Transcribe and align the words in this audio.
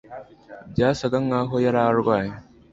byasaga 0.71 1.17
nkaho 1.25 1.55
yari 1.65 1.79
arwaye 1.87 2.33